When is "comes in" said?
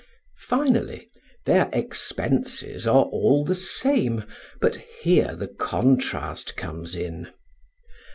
6.57-7.27